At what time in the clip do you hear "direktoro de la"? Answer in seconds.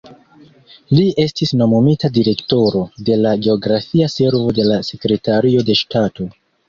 2.15-3.35